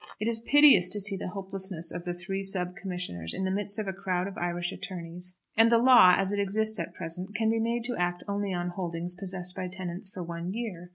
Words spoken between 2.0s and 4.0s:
three sub commissioners in the midst of a